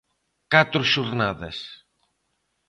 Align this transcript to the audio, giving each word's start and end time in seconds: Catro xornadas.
Catro 0.53 0.81
xornadas. 0.93 1.57